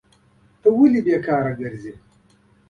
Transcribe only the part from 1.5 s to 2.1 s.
کرځي؟